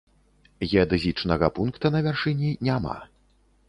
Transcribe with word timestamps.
Геадэзічнага 0.69 1.51
пункта 1.59 1.95
на 1.97 2.05
вяршыні 2.09 2.59
няма. 2.71 3.01